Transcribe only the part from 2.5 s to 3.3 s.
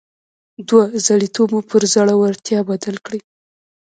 بدل کړئ.